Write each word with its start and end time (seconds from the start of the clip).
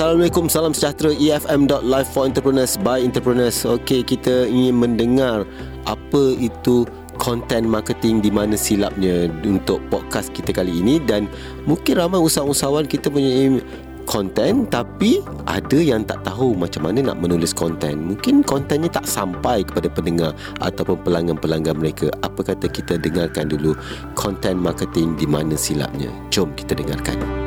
Assalamualaikum, 0.00 0.48
salam 0.48 0.72
sejahtera 0.72 1.12
EFM.live 1.12 2.08
for 2.08 2.24
entrepreneurs 2.24 2.80
by 2.80 3.04
entrepreneurs. 3.04 3.68
Okey, 3.68 4.00
kita 4.00 4.48
ingin 4.48 4.80
mendengar 4.80 5.44
apa 5.84 6.22
itu 6.40 6.88
content 7.20 7.68
marketing 7.68 8.24
di 8.24 8.32
mana 8.32 8.56
silapnya 8.56 9.28
untuk 9.44 9.76
podcast 9.92 10.32
kita 10.32 10.56
kali 10.56 10.80
ini 10.80 11.04
dan 11.04 11.28
mungkin 11.68 12.00
ramai 12.00 12.16
usahawan-usahawan 12.16 12.88
kita 12.88 13.12
punya 13.12 13.60
konten 14.08 14.64
tapi 14.72 15.20
ada 15.44 15.76
yang 15.76 16.00
tak 16.08 16.24
tahu 16.24 16.56
macam 16.56 16.88
mana 16.88 17.12
nak 17.12 17.20
menulis 17.20 17.52
konten. 17.52 18.16
Mungkin 18.16 18.40
kontennya 18.40 18.88
tak 18.88 19.04
sampai 19.04 19.68
kepada 19.68 19.92
pendengar 19.92 20.32
ataupun 20.64 20.96
pelanggan-pelanggan 21.04 21.76
mereka. 21.76 22.08
Apa 22.24 22.40
kata 22.40 22.72
kita 22.72 22.96
dengarkan 22.96 23.52
dulu 23.52 23.76
content 24.16 24.56
marketing 24.56 25.12
di 25.20 25.28
mana 25.28 25.60
silapnya. 25.60 26.08
Jom 26.32 26.56
kita 26.56 26.72
dengarkan. 26.72 27.39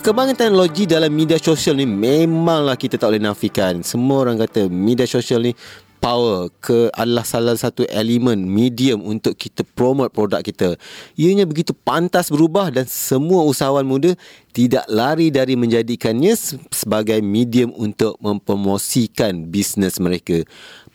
Perkembangan 0.00 0.32
teknologi 0.32 0.88
dalam 0.88 1.12
media 1.12 1.36
sosial 1.36 1.76
ni 1.76 1.84
memanglah 1.84 2.72
kita 2.72 2.96
tak 2.96 3.12
boleh 3.12 3.20
nafikan. 3.20 3.84
Semua 3.84 4.24
orang 4.24 4.40
kata 4.40 4.72
media 4.72 5.04
sosial 5.04 5.44
ni 5.44 5.52
power 6.00 6.48
ke 6.56 6.88
adalah 6.96 7.20
salah 7.20 7.52
satu 7.52 7.84
elemen 7.84 8.48
medium 8.48 9.04
untuk 9.04 9.36
kita 9.36 9.60
promote 9.60 10.08
produk 10.16 10.40
kita. 10.40 10.80
Ianya 11.20 11.44
begitu 11.44 11.76
pantas 11.76 12.32
berubah 12.32 12.72
dan 12.72 12.88
semua 12.88 13.44
usahawan 13.44 13.84
muda 13.84 14.16
tidak 14.56 14.88
lari 14.88 15.28
dari 15.28 15.52
menjadikannya 15.52 16.32
sebagai 16.72 17.20
medium 17.20 17.68
untuk 17.76 18.16
mempromosikan 18.24 19.52
bisnes 19.52 20.00
mereka. 20.00 20.48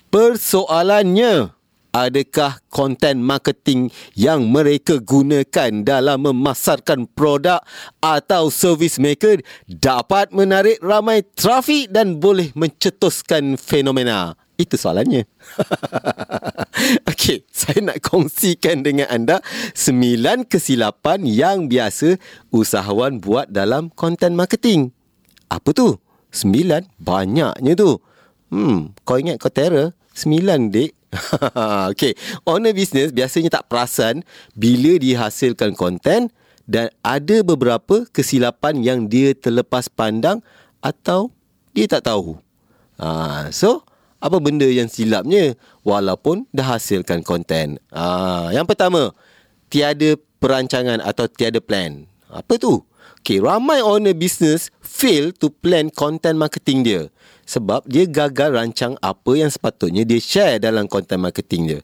Persoalannya, 0.09 1.53
adakah 1.95 2.59
konten 2.67 3.23
marketing 3.23 3.87
yang 4.19 4.51
mereka 4.51 4.99
gunakan 4.99 5.71
dalam 5.87 6.27
memasarkan 6.27 7.07
produk 7.15 7.63
atau 8.03 8.51
servis 8.51 8.99
mereka 8.99 9.39
dapat 9.63 10.35
menarik 10.35 10.83
ramai 10.83 11.23
trafik 11.23 11.87
dan 11.87 12.19
boleh 12.19 12.51
mencetuskan 12.51 13.55
fenomena? 13.55 14.35
Itu 14.55 14.75
soalannya. 14.79 15.27
Okey, 17.11 17.43
saya 17.51 17.79
nak 17.91 17.99
kongsikan 18.03 18.83
dengan 18.87 19.07
anda 19.11 19.43
sembilan 19.75 20.47
kesilapan 20.47 21.27
yang 21.27 21.67
biasa 21.67 22.15
usahawan 22.55 23.19
buat 23.19 23.51
dalam 23.51 23.91
konten 23.91 24.35
marketing. 24.35 24.95
Apa 25.51 25.75
tu? 25.75 25.99
Sembilan? 26.31 26.87
Banyaknya 26.99 27.73
tu. 27.75 27.99
Hmm, 28.47 28.95
kau 29.03 29.19
ingat 29.19 29.43
kau 29.43 29.51
terror? 29.51 29.91
Sembilan, 30.15 30.71
dek. 30.71 30.94
okay. 31.91 32.13
Owner 32.45 32.71
business 32.71 33.11
biasanya 33.11 33.61
tak 33.61 33.67
perasan 33.71 34.21
bila 34.53 34.97
dihasilkan 34.99 35.73
konten 35.73 36.29
dan 36.65 36.89
ada 37.05 37.45
beberapa 37.45 38.09
kesilapan 38.09 38.81
yang 38.81 38.99
dia 39.05 39.37
terlepas 39.37 39.85
pandang 39.89 40.41
atau 40.81 41.29
dia 41.73 41.85
tak 41.85 42.09
tahu. 42.09 42.37
Ha, 42.97 43.51
so, 43.51 43.83
apa 44.17 44.41
benda 44.41 44.65
yang 44.65 44.89
silapnya 44.89 45.53
walaupun 45.85 46.49
dah 46.49 46.77
hasilkan 46.77 47.21
konten? 47.21 47.77
Ha, 47.93 48.49
yang 48.55 48.65
pertama, 48.65 49.13
tiada 49.69 50.17
perancangan 50.41 51.01
atau 51.03 51.29
tiada 51.29 51.61
plan. 51.61 52.09
Apa 52.31 52.57
tu? 52.57 52.81
Okay, 53.25 53.41
ramai 53.41 53.81
owner 53.81 54.13
business 54.13 54.69
fail 54.85 55.33
to 55.33 55.49
plan 55.49 55.89
content 55.89 56.37
marketing 56.37 56.85
dia 56.85 57.09
sebab 57.49 57.81
dia 57.89 58.05
gagal 58.05 58.53
rancang 58.53 58.93
apa 59.01 59.33
yang 59.33 59.49
sepatutnya 59.49 60.05
dia 60.05 60.21
share 60.21 60.61
dalam 60.61 60.85
content 60.85 61.25
marketing 61.25 61.65
dia. 61.65 61.79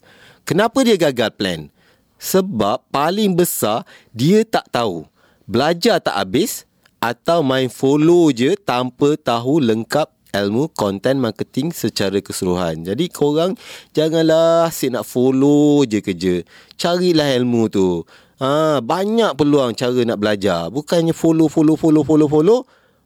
Kenapa 0.45 0.85
dia 0.85 1.01
gagal 1.01 1.33
plan? 1.33 1.73
Sebab 2.21 2.85
paling 2.93 3.33
besar 3.33 3.89
dia 4.13 4.45
tak 4.45 4.69
tahu. 4.69 5.09
Belajar 5.49 5.97
tak 5.97 6.13
habis 6.13 6.69
atau 7.01 7.41
main 7.41 7.73
follow 7.73 8.29
je 8.29 8.53
tanpa 8.61 9.17
tahu 9.17 9.65
lengkap 9.65 10.13
ilmu 10.37 10.69
content 10.77 11.17
marketing 11.17 11.73
secara 11.73 12.21
keseluruhan. 12.21 12.85
Jadi 12.85 13.09
korang 13.09 13.57
janganlah 13.97 14.69
asyik 14.69 14.93
nak 14.93 15.09
follow 15.09 15.89
je 15.89 16.05
kerja. 16.05 16.45
Carilah 16.77 17.33
ilmu 17.33 17.65
tu. 17.65 18.05
Ha, 18.41 18.81
banyak 18.81 19.37
peluang 19.37 19.77
cara 19.77 20.01
nak 20.01 20.17
belajar. 20.17 20.73
Bukannya 20.73 21.13
follow, 21.13 21.45
follow, 21.45 21.77
follow, 21.77 22.01
follow, 22.01 22.25
follow. 22.25 22.59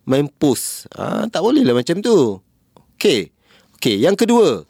Main 0.08 0.32
post. 0.32 0.88
Ha, 0.96 1.28
tak 1.28 1.44
boleh 1.44 1.68
lah 1.68 1.76
macam 1.76 2.00
tu. 2.00 2.40
Okey. 2.96 3.36
Okey, 3.76 4.00
yang 4.00 4.16
kedua. 4.16 4.64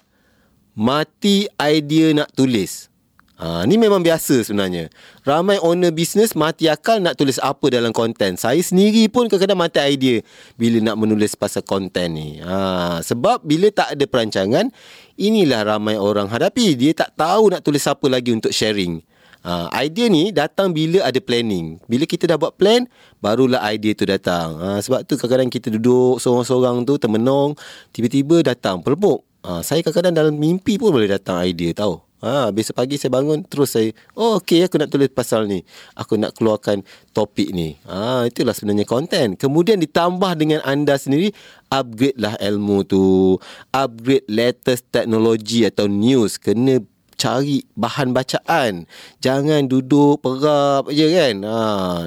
Mati 0.73 1.45
idea 1.61 2.17
nak 2.17 2.33
tulis. 2.33 2.89
Ha, 3.37 3.67
ni 3.69 3.77
memang 3.77 4.01
biasa 4.01 4.41
sebenarnya. 4.41 4.89
Ramai 5.21 5.61
owner 5.61 5.93
business 5.93 6.33
mati 6.33 6.65
akal 6.65 6.97
nak 6.97 7.13
tulis 7.13 7.37
apa 7.37 7.67
dalam 7.69 7.93
konten. 7.93 8.33
Saya 8.33 8.57
sendiri 8.57 9.05
pun 9.11 9.29
kadang-kadang 9.29 9.59
mati 9.59 9.77
idea 9.85 10.17
bila 10.57 10.81
nak 10.81 10.97
menulis 10.97 11.37
pasal 11.37 11.61
konten 11.61 12.17
ni. 12.17 12.41
Ha, 12.41 13.05
sebab 13.05 13.45
bila 13.45 13.69
tak 13.69 13.93
ada 13.93 14.05
perancangan, 14.09 14.73
inilah 15.13 15.61
ramai 15.61 15.99
orang 15.99 16.25
hadapi. 16.25 16.73
Dia 16.73 16.97
tak 16.97 17.13
tahu 17.13 17.53
nak 17.53 17.61
tulis 17.61 17.85
apa 17.85 18.07
lagi 18.09 18.33
untuk 18.33 18.49
sharing. 18.49 19.13
Ha, 19.45 19.69
idea 19.85 20.09
ni 20.09 20.33
datang 20.33 20.73
bila 20.73 21.05
ada 21.05 21.21
planning. 21.21 21.77
Bila 21.85 22.09
kita 22.09 22.25
dah 22.25 22.33
buat 22.33 22.57
plan, 22.57 22.89
barulah 23.21 23.61
idea 23.69 23.93
tu 23.93 24.09
datang. 24.09 24.57
Ha, 24.57 24.81
sebab 24.81 25.05
tu 25.05 25.21
kadang-kadang 25.21 25.53
kita 25.53 25.69
duduk 25.69 26.17
seorang-seorang 26.17 26.81
tu 26.81 26.97
termenung, 26.97 27.53
tiba-tiba 27.93 28.41
datang 28.41 28.81
pelbuk. 28.81 29.21
Ha, 29.45 29.61
saya 29.61 29.85
kadang-kadang 29.85 30.17
dalam 30.17 30.33
mimpi 30.33 30.81
pun 30.81 30.89
boleh 30.89 31.05
datang 31.05 31.45
idea 31.45 31.77
tahu. 31.77 32.01
Ha, 32.25 32.49
besok 32.49 32.81
pagi 32.81 32.97
saya 32.97 33.13
bangun 33.13 33.45
terus 33.45 33.77
saya 33.77 33.93
oh 34.17 34.41
okey 34.41 34.65
aku 34.65 34.81
nak 34.81 34.89
tulis 34.89 35.13
pasal 35.13 35.45
ni. 35.45 35.61
Aku 35.93 36.17
nak 36.17 36.33
keluarkan 36.33 36.81
topik 37.13 37.53
ni. 37.53 37.77
Ha, 37.85 38.25
itulah 38.25 38.57
sebenarnya 38.57 38.89
konten. 38.89 39.37
Kemudian 39.37 39.77
ditambah 39.77 40.33
dengan 40.33 40.65
anda 40.65 40.97
sendiri 40.97 41.29
upgrade 41.69 42.17
lah 42.17 42.33
ilmu 42.41 42.81
tu. 42.81 43.37
Upgrade 43.69 44.25
latest 44.25 44.89
teknologi 44.89 45.69
atau 45.69 45.85
news 45.85 46.41
kena 46.41 46.81
cari 47.15 47.63
bahan 47.75 48.11
bacaan. 48.11 48.85
Jangan 49.23 49.65
duduk 49.65 50.21
perap 50.21 50.91
je 50.91 51.07
kan. 51.09 51.35
Ha, 51.43 51.59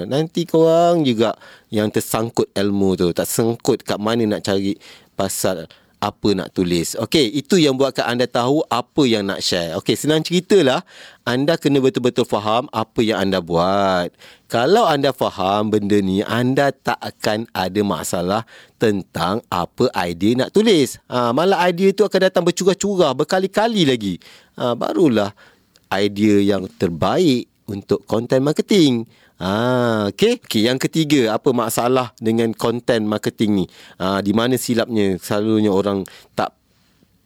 nanti 0.04 0.44
korang 0.44 1.02
juga 1.02 1.34
yang 1.72 1.88
tersangkut 1.90 2.52
ilmu 2.54 2.94
tu. 2.94 3.10
Tak 3.12 3.26
sangkut 3.28 3.82
kat 3.84 3.98
mana 3.98 4.24
nak 4.24 4.44
cari 4.44 4.76
pasal 5.18 5.66
apa 5.98 6.28
nak 6.34 6.54
tulis. 6.54 6.94
Okey, 6.94 7.26
itu 7.34 7.58
yang 7.58 7.74
buatkan 7.74 8.06
anda 8.06 8.26
tahu 8.30 8.62
apa 8.70 9.02
yang 9.04 9.26
nak 9.26 9.42
share. 9.42 9.74
Okey, 9.82 9.98
senang 9.98 10.22
ceritalah, 10.22 10.86
anda 11.26 11.58
kena 11.58 11.82
betul-betul 11.82 12.26
faham 12.26 12.70
apa 12.70 13.00
yang 13.02 13.18
anda 13.26 13.42
buat. 13.42 14.14
Kalau 14.46 14.86
anda 14.86 15.10
faham 15.10 15.74
benda 15.74 15.98
ni, 15.98 16.22
anda 16.24 16.70
tak 16.70 16.96
akan 17.02 17.50
ada 17.50 17.80
masalah 17.82 18.42
tentang 18.78 19.42
apa 19.50 19.90
idea 20.06 20.46
nak 20.46 20.54
tulis. 20.54 20.96
Ha, 21.10 21.34
malah 21.34 21.66
idea 21.66 21.90
tu 21.92 22.06
akan 22.06 22.30
datang 22.30 22.46
bercurah-curah 22.46 23.12
berkali-kali 23.18 23.82
lagi. 23.84 24.14
Ha, 24.56 24.78
barulah 24.78 25.34
idea 25.92 26.56
yang 26.56 26.70
terbaik 26.78 27.50
untuk 27.68 28.02
content 28.08 28.40
marketing. 28.42 29.04
Ah, 29.38 30.10
okay. 30.10 30.40
okay. 30.42 30.66
Yang 30.66 30.88
ketiga, 30.88 31.36
apa 31.36 31.54
masalah 31.54 32.16
dengan 32.18 32.50
content 32.56 33.06
marketing 33.06 33.62
ni? 33.62 33.66
Ah, 34.00 34.18
di 34.24 34.34
mana 34.34 34.58
silapnya 34.58 35.20
selalunya 35.20 35.70
orang 35.70 36.02
tak 36.34 36.56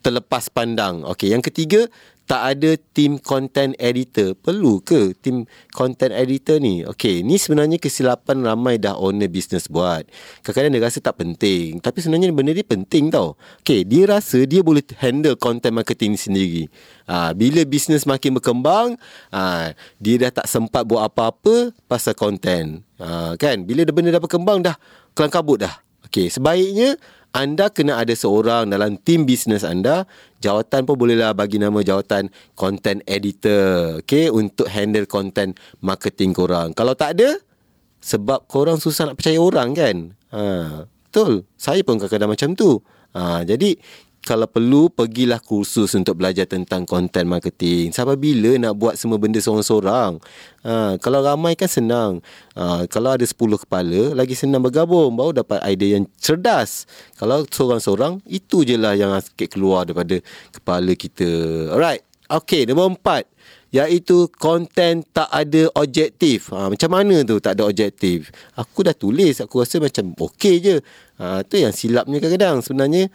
terlepas 0.03 0.51
pandang. 0.51 1.07
Okay. 1.15 1.33
Yang 1.33 1.49
ketiga, 1.49 1.81
tak 2.27 2.57
ada 2.57 2.79
tim 2.95 3.19
content 3.21 3.77
editor. 3.77 4.33
Perlu 4.39 4.81
ke 4.81 5.13
tim 5.19 5.45
content 5.75 6.15
editor 6.15 6.63
ni? 6.63 6.87
Okay, 6.87 7.21
ni 7.21 7.37
sebenarnya 7.37 7.77
kesilapan 7.77 8.47
ramai 8.47 8.79
dah 8.79 8.97
owner 8.97 9.29
business 9.29 9.69
buat. 9.69 10.07
Kadang-kadang 10.41 10.73
dia 10.79 10.83
rasa 10.83 10.99
tak 11.03 11.21
penting. 11.21 11.83
Tapi 11.83 11.99
sebenarnya 12.01 12.33
benda 12.33 12.55
ni 12.55 12.65
penting 12.65 13.13
tau. 13.13 13.37
Okay, 13.61 13.85
dia 13.85 14.09
rasa 14.09 14.43
dia 14.49 14.65
boleh 14.65 14.81
handle 15.03 15.37
content 15.37 15.75
marketing 15.75 16.17
sendiri. 16.17 16.73
Ha, 17.11 17.37
bila 17.37 17.61
bisnes 17.67 18.09
makin 18.09 18.39
berkembang, 18.39 18.97
ha, 19.35 19.75
dia 20.01 20.15
dah 20.29 20.43
tak 20.43 20.47
sempat 20.49 20.87
buat 20.89 21.05
apa-apa 21.05 21.75
pasal 21.91 22.17
content. 22.17 22.81
Ha, 23.03 23.37
kan? 23.37 23.67
Bila 23.67 23.85
benda 23.91 24.15
dah 24.15 24.23
berkembang, 24.23 24.65
dah 24.65 24.79
kelang 25.13 25.33
kabut 25.33 25.61
dah. 25.63 25.75
Okay, 26.13 26.29
sebaiknya 26.29 27.01
anda 27.33 27.73
kena 27.73 27.97
ada 27.97 28.13
seorang 28.13 28.69
dalam 28.69 29.01
tim 29.01 29.25
bisnes 29.25 29.65
anda. 29.65 30.05
Jawatan 30.45 30.85
pun 30.85 31.01
bolehlah 31.01 31.33
bagi 31.33 31.57
nama 31.57 31.81
jawatan 31.81 32.29
content 32.53 33.01
editor 33.09 34.05
okay, 34.05 34.29
untuk 34.29 34.69
handle 34.69 35.09
content 35.09 35.57
marketing 35.81 36.37
korang. 36.37 36.77
Kalau 36.77 36.93
tak 36.93 37.17
ada 37.17 37.41
sebab 38.05 38.45
korang 38.45 38.77
susah 38.77 39.09
nak 39.09 39.17
percaya 39.17 39.41
orang 39.41 39.73
kan? 39.73 39.97
Ha, 40.37 40.85
betul. 40.85 41.49
Saya 41.57 41.81
pun 41.81 41.97
kadang-kadang 41.97 42.37
macam 42.37 42.51
tu. 42.53 42.77
Ha, 43.17 43.49
jadi 43.49 43.73
kalau 44.23 44.47
perlu 44.47 44.87
pergilah 44.87 45.43
kursus 45.43 45.99
untuk 45.99 46.23
belajar 46.23 46.47
tentang 46.47 46.87
content 46.87 47.27
marketing. 47.27 47.91
Sampai 47.91 48.15
bila 48.15 48.55
nak 48.55 48.79
buat 48.79 48.95
semua 48.95 49.19
benda 49.19 49.43
seorang-seorang? 49.43 50.23
Ha, 50.63 50.95
kalau 51.03 51.27
ramai 51.27 51.59
kan 51.59 51.67
senang. 51.67 52.23
Ha, 52.55 52.87
kalau 52.87 53.19
ada 53.19 53.27
10 53.27 53.35
kepala, 53.67 54.15
lagi 54.15 54.39
senang 54.39 54.63
bergabung. 54.63 55.19
Baru 55.19 55.35
dapat 55.35 55.59
idea 55.67 55.99
yang 55.99 56.07
cerdas. 56.23 56.87
Kalau 57.19 57.43
seorang-seorang, 57.51 58.23
itu 58.31 58.63
je 58.63 58.79
lah 58.79 58.95
yang 58.95 59.11
sikit 59.19 59.59
keluar 59.59 59.91
daripada 59.91 60.23
kepala 60.55 60.95
kita. 60.95 61.29
Alright. 61.75 62.07
Okay, 62.31 62.63
nombor 62.65 62.95
empat. 62.95 63.27
Iaitu 63.75 64.31
konten 64.39 65.03
tak 65.11 65.33
ada 65.35 65.67
objektif. 65.75 66.55
Ha, 66.55 66.71
macam 66.71 66.91
mana 66.95 67.27
tu 67.27 67.43
tak 67.43 67.59
ada 67.59 67.67
objektif? 67.67 68.31
Aku 68.55 68.87
dah 68.87 68.95
tulis, 68.95 69.43
aku 69.43 69.67
rasa 69.67 69.83
macam 69.83 70.15
okey 70.15 70.55
je. 70.63 70.77
Ha, 71.19 71.43
tu 71.43 71.59
yang 71.59 71.75
silapnya 71.75 72.23
kadang-kadang. 72.23 72.63
Sebenarnya, 72.63 73.11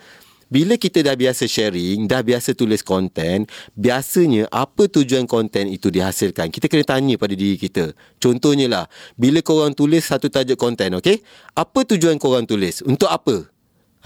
bila 0.48 0.80
kita 0.80 1.04
dah 1.04 1.16
biasa 1.16 1.44
sharing, 1.48 2.08
dah 2.08 2.24
biasa 2.24 2.56
tulis 2.56 2.80
konten, 2.80 3.48
biasanya 3.76 4.48
apa 4.48 4.88
tujuan 4.88 5.28
konten 5.28 5.68
itu 5.68 5.92
dihasilkan? 5.92 6.48
Kita 6.52 6.72
kena 6.72 6.88
tanya 6.88 7.16
pada 7.20 7.36
diri 7.36 7.60
kita. 7.60 7.92
Contohnya 8.20 8.68
lah, 8.72 8.86
bila 9.20 9.44
korang 9.44 9.76
tulis 9.76 10.08
satu 10.08 10.32
tajuk 10.32 10.56
konten, 10.56 10.96
okay? 10.96 11.20
Apa 11.52 11.84
tujuan 11.84 12.16
korang 12.16 12.48
tulis? 12.48 12.80
Untuk 12.84 13.12
apa? 13.12 13.48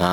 Ha, 0.01 0.09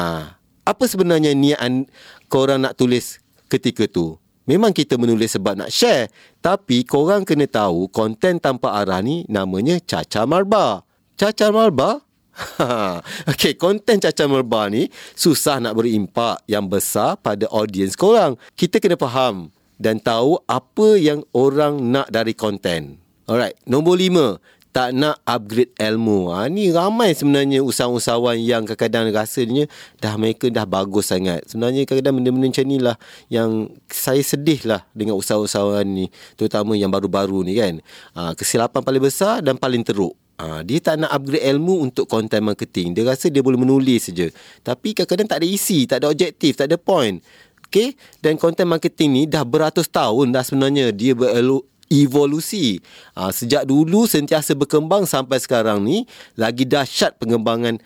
apa 0.69 0.85
sebenarnya 0.85 1.33
niat 1.33 1.89
korang 2.29 2.65
nak 2.65 2.77
tulis 2.77 3.25
ketika 3.49 3.89
tu? 3.89 4.21
Memang 4.49 4.73
kita 4.73 4.97
menulis 4.97 5.37
sebab 5.37 5.61
nak 5.61 5.69
share. 5.69 6.09
Tapi 6.41 6.81
korang 6.89 7.29
kena 7.29 7.45
tahu 7.45 7.93
konten 7.93 8.41
tanpa 8.41 8.81
arah 8.81 9.05
ni 9.05 9.29
namanya 9.29 9.77
cacar 9.85 10.25
marba. 10.25 10.89
Cacar 11.21 11.53
marba 11.53 12.08
okay, 13.31 13.59
konten 13.59 13.99
cacar 13.99 14.31
merba 14.31 14.71
ni 14.71 14.87
susah 15.19 15.59
nak 15.59 15.75
beri 15.75 15.99
impak 15.99 16.43
yang 16.47 16.67
besar 16.71 17.19
pada 17.19 17.51
audiens 17.51 17.99
korang. 17.99 18.39
Kita 18.55 18.79
kena 18.79 18.95
faham 18.95 19.51
dan 19.79 20.03
tahu 20.03 20.39
apa 20.47 20.99
yang 20.99 21.23
orang 21.35 21.79
nak 21.91 22.11
dari 22.11 22.35
konten. 22.35 22.99
Alright, 23.29 23.59
nombor 23.67 23.99
lima. 23.99 24.39
Tak 24.69 24.95
nak 24.95 25.19
upgrade 25.25 25.75
ilmu. 25.81 26.31
Ha, 26.31 26.47
ni 26.47 26.71
ramai 26.71 27.11
sebenarnya 27.17 27.65
usahawan-usahawan 27.65 28.37
yang 28.39 28.63
kadang-kadang 28.63 29.11
rasanya 29.11 29.65
dah 29.99 30.15
mereka 30.15 30.47
dah 30.53 30.69
bagus 30.69 31.11
sangat. 31.11 31.43
Sebenarnya 31.51 31.83
kadang-kadang 31.89 32.21
benda-benda 32.21 32.47
macam 32.53 32.67
ni 32.69 32.79
lah 32.79 32.97
yang 33.33 33.73
saya 33.91 34.23
sedih 34.23 34.61
lah 34.69 34.85
dengan 34.95 35.19
usahawan-usahawan 35.19 35.89
ni. 35.89 36.07
Terutama 36.39 36.79
yang 36.79 36.93
baru-baru 36.95 37.43
ni 37.43 37.59
kan. 37.59 37.81
Ha, 38.15 38.37
kesilapan 38.39 38.85
paling 38.85 39.03
besar 39.03 39.43
dan 39.43 39.59
paling 39.59 39.83
teruk. 39.83 40.15
Ha, 40.39 40.63
dia 40.63 40.79
tak 40.79 41.03
nak 41.03 41.11
upgrade 41.11 41.43
ilmu 41.51 41.83
untuk 41.83 42.07
content 42.07 42.39
marketing. 42.39 42.95
Dia 42.95 43.03
rasa 43.03 43.27
dia 43.27 43.43
boleh 43.43 43.59
menulis 43.59 44.07
saja. 44.07 44.31
Tapi 44.63 44.95
kadang-kadang 44.95 45.27
tak 45.27 45.39
ada 45.43 45.49
isi, 45.51 45.83
tak 45.83 46.07
ada 46.07 46.15
objektif, 46.15 46.55
tak 46.55 46.71
ada 46.71 46.79
point. 46.79 47.19
Okay? 47.67 47.99
Dan 48.23 48.39
content 48.39 48.71
marketing 48.71 49.11
ni 49.13 49.23
dah 49.27 49.43
beratus 49.43 49.91
tahun 49.91 50.31
dah 50.31 50.47
sebenarnya 50.47 50.95
dia 50.95 51.19
berevolusi. 51.19 52.79
Ha, 53.19 53.35
sejak 53.35 53.67
dulu 53.67 54.07
sentiasa 54.07 54.55
berkembang 54.55 55.11
sampai 55.11 55.43
sekarang 55.43 55.83
ni 55.83 56.07
lagi 56.39 56.63
dahsyat 56.63 57.19
pengembangan 57.19 57.83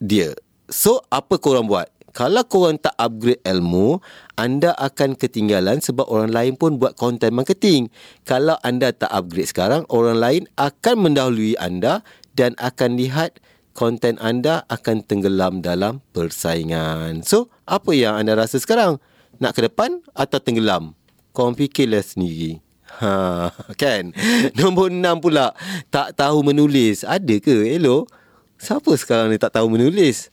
dia. 0.00 0.32
So, 0.72 1.04
apa 1.12 1.36
korang 1.36 1.68
buat? 1.68 1.92
Kalau 2.14 2.46
korang 2.46 2.78
tak 2.78 2.94
upgrade 2.94 3.42
ilmu, 3.42 3.98
anda 4.38 4.70
akan 4.78 5.18
ketinggalan 5.18 5.82
sebab 5.82 6.06
orang 6.06 6.30
lain 6.30 6.54
pun 6.54 6.78
buat 6.78 6.94
content 6.94 7.34
marketing. 7.34 7.90
Kalau 8.22 8.54
anda 8.62 8.94
tak 8.94 9.10
upgrade 9.10 9.50
sekarang, 9.50 9.82
orang 9.90 10.22
lain 10.22 10.42
akan 10.54 11.10
mendahului 11.10 11.58
anda 11.58 12.06
dan 12.38 12.54
akan 12.62 13.02
lihat 13.02 13.42
konten 13.74 14.14
anda 14.22 14.62
akan 14.70 15.02
tenggelam 15.02 15.58
dalam 15.58 16.06
persaingan. 16.14 17.26
So, 17.26 17.50
apa 17.66 17.90
yang 17.90 18.14
anda 18.14 18.38
rasa 18.38 18.62
sekarang? 18.62 19.02
Nak 19.42 19.58
ke 19.58 19.66
depan 19.66 19.98
atau 20.14 20.38
tenggelam? 20.38 20.94
Korang 21.34 21.58
fikirlah 21.58 22.06
sendiri. 22.06 22.62
Ha, 23.02 23.50
kan? 23.82 24.14
Nombor 24.54 24.94
enam 24.94 25.18
pula, 25.18 25.50
tak 25.90 26.14
tahu 26.14 26.46
menulis. 26.46 27.02
Ada 27.02 27.42
ke? 27.42 27.74
Hello? 27.74 28.06
Siapa 28.54 28.94
sekarang 28.94 29.34
ni 29.34 29.38
tak 29.42 29.58
tahu 29.58 29.66
menulis? 29.66 30.30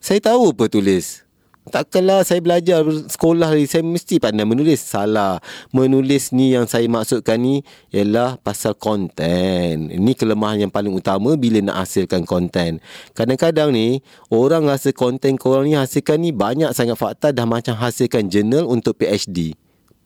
Saya 0.00 0.16
tahu 0.32 0.56
apa 0.56 0.64
tulis. 0.64 1.28
Takkanlah 1.68 2.24
saya 2.24 2.40
belajar 2.40 2.80
sekolah 2.88 3.52
ni 3.52 3.68
saya 3.68 3.84
mesti 3.84 4.16
pandai 4.16 4.48
menulis. 4.48 4.80
Salah. 4.80 5.44
Menulis 5.76 6.32
ni 6.32 6.56
yang 6.56 6.64
saya 6.64 6.88
maksudkan 6.88 7.36
ni 7.36 7.60
ialah 7.92 8.40
pasal 8.40 8.72
konten. 8.72 9.92
Ini 9.92 10.12
kelemahan 10.16 10.64
yang 10.66 10.72
paling 10.72 10.90
utama 10.96 11.36
bila 11.36 11.60
nak 11.60 11.84
hasilkan 11.84 12.24
konten. 12.24 12.80
Kadang-kadang 13.12 13.76
ni 13.76 14.00
orang 14.32 14.64
rasa 14.64 14.88
konten 14.96 15.36
korang 15.36 15.68
ni 15.68 15.76
hasilkan 15.76 16.16
ni 16.16 16.32
banyak 16.32 16.72
sangat 16.72 16.96
fakta 16.96 17.36
dah 17.36 17.44
macam 17.44 17.76
hasilkan 17.76 18.32
jurnal 18.32 18.64
untuk 18.72 18.96
PhD. 18.96 19.52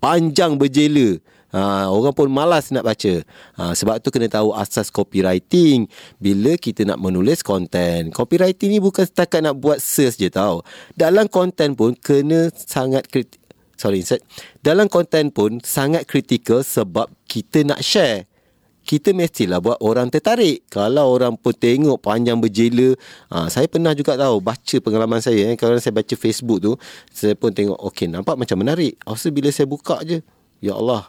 Panjang 0.05 0.61
berjela. 0.61 1.17
Ha, 1.55 1.89
orang 1.89 2.13
pun 2.13 2.29
malas 2.29 2.69
nak 2.75 2.85
baca. 2.85 3.25
Ha, 3.57 3.73
sebab 3.73 4.03
tu 4.05 4.13
kena 4.13 4.29
tahu 4.29 4.53
asas 4.53 4.93
copywriting 4.93 5.89
bila 6.21 6.59
kita 6.61 6.85
nak 6.85 7.01
menulis 7.01 7.41
konten. 7.41 8.13
Copywriting 8.13 8.75
ni 8.75 8.83
bukan 8.85 9.09
setakat 9.09 9.41
nak 9.41 9.57
buat 9.57 9.81
search 9.81 10.21
je 10.21 10.29
tau. 10.29 10.61
Dalam 10.93 11.25
konten 11.31 11.73
pun 11.73 11.97
kena 11.97 12.53
sangat 12.53 13.09
kritik. 13.09 13.41
Sorry, 13.81 14.05
insert. 14.05 14.21
Dalam 14.61 14.93
konten 14.93 15.33
pun 15.33 15.63
sangat 15.65 16.05
kritikal 16.05 16.61
sebab 16.61 17.09
kita 17.25 17.65
nak 17.65 17.81
share. 17.81 18.29
Kita 18.85 19.17
mestilah 19.17 19.65
buat 19.65 19.81
orang 19.81 20.13
tertarik. 20.13 20.69
Kalau 20.69 21.09
orang 21.09 21.41
pun 21.41 21.57
tengok 21.57 22.05
panjang 22.05 22.37
berjela. 22.37 22.93
Ha, 23.33 23.49
saya 23.49 23.65
pernah 23.65 23.97
juga 23.97 24.15
tahu 24.21 24.45
baca 24.45 24.77
pengalaman 24.85 25.25
saya. 25.25 25.51
Eh. 25.51 25.57
Kalau 25.57 25.81
saya 25.81 25.97
baca 25.97 26.15
Facebook 26.15 26.61
tu, 26.61 26.73
saya 27.09 27.33
pun 27.33 27.49
tengok, 27.49 27.81
okey 27.91 28.13
nampak 28.13 28.37
macam 28.37 28.61
menarik. 28.61 29.01
Asalnya 29.09 29.41
bila 29.41 29.49
saya 29.49 29.65
buka 29.65 30.05
je, 30.05 30.21
ya 30.61 30.77
Allah, 30.77 31.09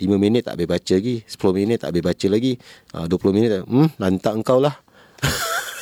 5 0.00 0.16
minit 0.16 0.48
tak 0.48 0.56
habis 0.56 0.68
baca 0.68 0.94
lagi 0.96 1.16
10 1.28 1.36
minit 1.52 1.78
tak 1.84 1.92
habis 1.92 2.04
baca 2.04 2.26
lagi 2.32 2.52
ah, 2.96 3.04
20 3.04 3.36
minit 3.36 3.50
hmm, 3.68 3.88
lantak 4.00 4.32
engkau 4.32 4.56
lah 4.56 4.80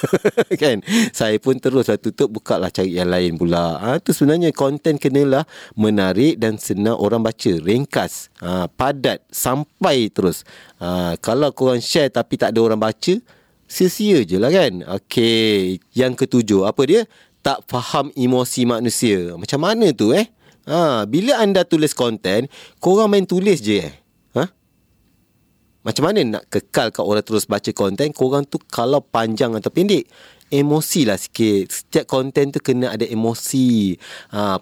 kan? 0.63 0.83
Saya 1.13 1.37
pun 1.43 1.59
terus 1.59 1.89
lah 1.89 1.99
tutup 1.99 2.31
buka 2.33 2.57
lah 2.57 2.71
cari 2.73 2.97
yang 2.97 3.11
lain 3.11 3.37
pula. 3.37 3.79
Ha, 3.79 3.89
tu 4.03 4.15
sebenarnya 4.15 4.55
konten 4.55 4.97
kenalah 4.97 5.45
menarik 5.75 6.39
dan 6.39 6.57
senang 6.57 6.99
orang 6.99 7.23
baca 7.23 7.53
ringkas 7.61 8.33
ha, 8.41 8.67
padat 8.69 9.23
sampai 9.31 10.11
terus. 10.11 10.43
Ha, 10.81 11.19
kalau 11.21 11.51
korang 11.53 11.83
share 11.83 12.11
tapi 12.13 12.39
tak 12.39 12.55
ada 12.55 12.61
orang 12.65 12.81
baca 12.81 13.15
sia-sia 13.69 14.25
je 14.25 14.41
lah 14.41 14.49
kan? 14.49 14.83
Okey, 14.99 15.79
yang 15.93 16.17
ketujuh 16.17 16.65
apa 16.65 16.83
dia? 16.89 17.03
Tak 17.45 17.69
faham 17.69 18.11
emosi 18.17 18.65
manusia. 18.65 19.37
Macam 19.37 19.61
mana 19.63 19.93
tu 19.93 20.17
eh? 20.17 20.27
Ha, 20.69 21.09
bila 21.09 21.41
anda 21.41 21.65
tulis 21.65 21.97
konten, 21.97 22.49
korang 22.81 23.09
main 23.09 23.25
tulis 23.25 23.61
je 23.61 23.89
eh. 23.89 23.93
Macam 25.87 26.11
mana 26.11 26.21
nak 26.27 26.45
kekalkan 26.51 27.07
orang 27.07 27.23
terus 27.23 27.47
baca 27.47 27.71
konten 27.71 28.11
Korang 28.11 28.43
tu 28.45 28.59
kalau 28.67 28.99
panjang 28.99 29.55
atau 29.55 29.71
pendek 29.71 30.11
Emosi 30.49 31.05
lah 31.05 31.21
sikit. 31.21 31.69
Setiap 31.69 32.09
konten 32.09 32.49
tu 32.49 32.57
kena 32.65 32.97
ada 32.97 33.05
emosi. 33.05 33.93
Ha, 34.33 34.57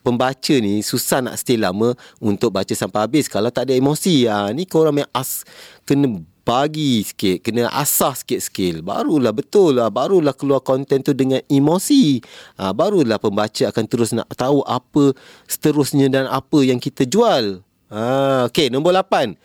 Pembaca 0.00 0.54
ni 0.56 0.80
susah 0.80 1.20
nak 1.20 1.36
stay 1.36 1.60
lama 1.60 1.92
Untuk 2.24 2.48
baca 2.48 2.72
sampai 2.72 3.04
habis. 3.04 3.28
Kalau 3.28 3.52
tak 3.52 3.68
ada 3.68 3.76
emosi 3.76 4.24
ha, 4.32 4.48
Ni 4.56 4.64
korang 4.64 4.96
yang 4.96 5.10
as 5.12 5.44
Kena 5.84 6.08
bagi 6.46 7.04
sikit 7.04 7.44
Kena 7.44 7.68
asah 7.68 8.16
sikit 8.16 8.40
skill. 8.40 8.80
Barulah 8.80 9.36
betul 9.36 9.76
lah. 9.76 9.92
Barulah 9.92 10.32
keluar 10.32 10.64
konten 10.64 11.04
tu 11.04 11.12
dengan 11.12 11.44
emosi. 11.52 12.24
Ha, 12.56 12.72
Barulah 12.72 13.20
pembaca 13.20 13.68
akan 13.68 13.84
terus 13.84 14.16
nak 14.16 14.32
tahu 14.32 14.64
Apa 14.64 15.12
seterusnya 15.44 16.08
dan 16.08 16.24
apa 16.32 16.64
yang 16.64 16.80
kita 16.80 17.04
jual. 17.04 17.60
Ha, 17.92 18.48
Okay 18.48 18.72
nombor 18.72 18.96
lapan 18.96 19.36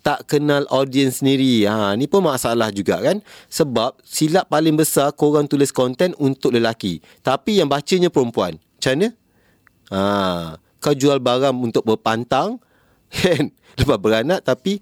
tak 0.00 0.28
kenal 0.28 0.64
audiens 0.72 1.20
sendiri. 1.20 1.68
Ha, 1.68 1.96
ni 1.96 2.08
pun 2.08 2.24
masalah 2.24 2.72
juga 2.72 3.00
kan. 3.00 3.20
Sebab 3.52 4.00
silap 4.04 4.48
paling 4.48 4.76
besar 4.76 5.12
korang 5.12 5.44
tulis 5.48 5.72
konten 5.72 6.16
untuk 6.16 6.56
lelaki. 6.56 7.04
Tapi 7.20 7.60
yang 7.60 7.68
bacanya 7.68 8.08
perempuan. 8.08 8.56
Macam 8.56 8.92
mana? 8.96 9.08
Ha, 9.90 10.00
kau 10.80 10.96
jual 10.96 11.20
barang 11.20 11.56
untuk 11.60 11.84
berpantang. 11.84 12.58
Kan? 13.10 13.50
Lepas 13.74 13.98
beranak 13.98 14.46
tapi 14.46 14.78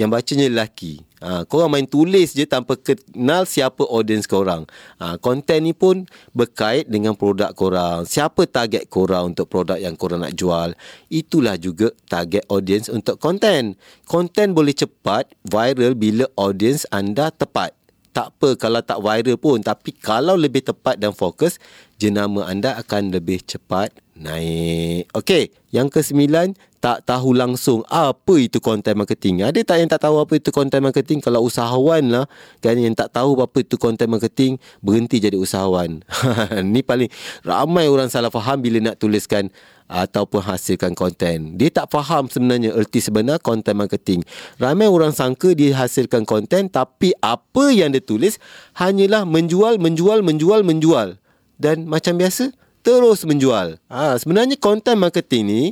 yang 0.00 0.08
bacanya 0.08 0.48
lelaki. 0.48 1.04
Ha, 1.20 1.44
korang 1.44 1.68
main 1.68 1.84
tulis 1.84 2.32
je 2.32 2.48
tanpa 2.48 2.80
kenal 2.80 3.44
siapa 3.44 3.84
audiens 3.84 4.24
korang. 4.24 4.64
Ha, 4.96 5.20
konten 5.20 5.68
ni 5.68 5.76
pun 5.76 6.08
berkait 6.32 6.88
dengan 6.88 7.12
produk 7.12 7.52
korang. 7.52 8.08
Siapa 8.08 8.48
target 8.48 8.88
korang 8.88 9.36
untuk 9.36 9.52
produk 9.52 9.76
yang 9.76 10.00
korang 10.00 10.24
nak 10.24 10.32
jual. 10.32 10.72
Itulah 11.12 11.60
juga 11.60 11.92
target 12.08 12.48
audiens 12.48 12.88
untuk 12.88 13.20
konten. 13.20 13.76
Konten 14.08 14.56
boleh 14.56 14.72
cepat 14.72 15.28
viral 15.44 15.92
bila 15.92 16.24
audiens 16.40 16.88
anda 16.88 17.28
tepat. 17.28 17.76
Tak 18.10 18.34
apa 18.34 18.56
kalau 18.56 18.80
tak 18.80 19.04
viral 19.04 19.36
pun. 19.36 19.60
Tapi 19.60 19.92
kalau 20.00 20.34
lebih 20.40 20.64
tepat 20.64 20.96
dan 20.96 21.12
fokus, 21.12 21.60
jenama 22.00 22.48
anda 22.48 22.80
akan 22.80 23.12
lebih 23.12 23.44
cepat 23.44 23.92
naik. 24.20 25.08
Okey, 25.16 25.48
yang 25.72 25.88
kesembilan, 25.88 26.52
tak 26.80 27.04
tahu 27.04 27.36
langsung 27.36 27.84
apa 27.88 28.40
itu 28.40 28.56
content 28.60 28.96
marketing. 28.96 29.44
Ada 29.44 29.60
tak 29.64 29.76
yang 29.84 29.90
tak 29.92 30.00
tahu 30.04 30.16
apa 30.16 30.32
itu 30.36 30.48
content 30.48 30.80
marketing? 30.80 31.20
Kalau 31.20 31.44
usahawan 31.44 32.08
lah 32.08 32.24
kan 32.64 32.76
yang 32.76 32.96
tak 32.96 33.12
tahu 33.12 33.36
apa 33.40 33.60
itu 33.60 33.76
content 33.76 34.08
marketing, 34.08 34.56
berhenti 34.80 35.20
jadi 35.20 35.36
usahawan. 35.36 36.00
Ni 36.72 36.80
paling 36.80 37.12
ramai 37.44 37.88
orang 37.88 38.08
salah 38.08 38.32
faham 38.32 38.64
bila 38.64 38.80
nak 38.80 38.96
tuliskan 38.96 39.52
ataupun 39.92 40.40
hasilkan 40.40 40.96
konten. 40.96 41.60
Dia 41.60 41.68
tak 41.68 41.92
faham 41.92 42.32
sebenarnya 42.32 42.72
erti 42.72 43.04
sebenar 43.04 43.44
content 43.44 43.76
marketing. 43.76 44.24
Ramai 44.56 44.88
orang 44.88 45.12
sangka 45.12 45.52
dia 45.52 45.76
hasilkan 45.76 46.24
konten 46.24 46.72
tapi 46.72 47.12
apa 47.20 47.74
yang 47.74 47.92
dia 47.92 48.00
tulis 48.00 48.40
hanyalah 48.78 49.28
menjual, 49.28 49.76
menjual, 49.76 50.24
menjual, 50.24 50.64
menjual. 50.64 51.20
Dan 51.60 51.84
macam 51.84 52.16
biasa, 52.16 52.56
terus 52.80 53.24
menjual. 53.28 53.76
Ha, 53.88 54.16
sebenarnya 54.16 54.56
content 54.56 54.96
marketing 54.96 55.42
ni 55.46 55.62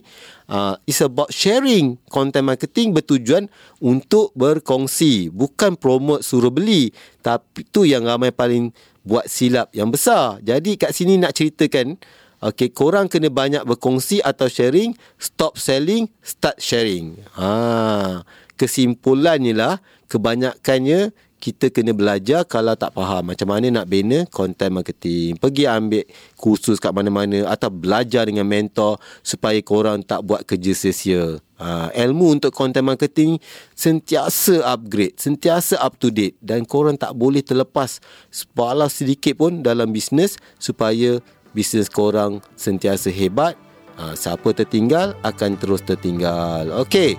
uh, 0.48 0.76
is 0.84 1.00
about 1.00 1.32
sharing. 1.32 1.96
Content 2.08 2.44
marketing 2.44 2.92
bertujuan 2.92 3.48
untuk 3.80 4.32
berkongsi, 4.36 5.32
bukan 5.32 5.76
promote 5.76 6.24
suruh 6.24 6.52
beli. 6.52 6.92
Tapi 7.24 7.64
tu 7.68 7.88
yang 7.88 8.04
ramai 8.04 8.32
paling 8.32 8.70
buat 9.04 9.24
silap 9.28 9.72
yang 9.72 9.88
besar. 9.88 10.40
Jadi 10.44 10.76
kat 10.76 10.92
sini 10.92 11.16
nak 11.16 11.36
ceritakan 11.36 11.96
Okay, 12.38 12.70
korang 12.70 13.10
kena 13.10 13.34
banyak 13.34 13.66
berkongsi 13.66 14.22
atau 14.22 14.46
sharing, 14.46 14.94
stop 15.18 15.58
selling, 15.58 16.06
start 16.22 16.54
sharing. 16.62 17.18
Ha, 17.34 18.22
kesimpulannya 18.54 19.58
lah, 19.58 19.82
kebanyakannya 20.06 21.10
kita 21.38 21.70
kena 21.70 21.94
belajar 21.94 22.42
kalau 22.42 22.74
tak 22.74 22.90
faham 22.92 23.30
macam 23.30 23.48
mana 23.48 23.70
nak 23.70 23.86
bina 23.86 24.26
content 24.28 24.74
marketing. 24.74 25.38
Pergi 25.38 25.64
ambil 25.70 26.04
kursus 26.34 26.82
kat 26.82 26.90
mana-mana 26.90 27.46
atau 27.46 27.70
belajar 27.70 28.26
dengan 28.26 28.44
mentor 28.44 28.98
supaya 29.22 29.56
korang 29.62 30.02
tak 30.02 30.26
buat 30.26 30.42
kerja 30.42 30.74
sia-sia. 30.74 31.38
Ha, 31.58 31.90
ilmu 31.90 32.38
untuk 32.38 32.54
content 32.54 32.86
marketing 32.86 33.38
sentiasa 33.74 34.62
upgrade, 34.66 35.18
sentiasa 35.18 35.78
up 35.82 35.98
to 35.98 36.10
date 36.10 36.38
dan 36.38 36.62
korang 36.62 36.94
tak 36.94 37.14
boleh 37.14 37.42
terlepas 37.42 37.98
sepalah 38.30 38.86
sedikit 38.86 39.38
pun 39.38 39.62
dalam 39.62 39.90
bisnes 39.90 40.38
supaya 40.58 41.18
bisnes 41.54 41.90
korang 41.90 42.42
sentiasa 42.58 43.10
hebat. 43.10 43.54
Ha, 43.98 44.14
siapa 44.14 44.54
tertinggal 44.54 45.18
akan 45.26 45.58
terus 45.58 45.82
tertinggal. 45.82 46.70
Okey. 46.86 47.18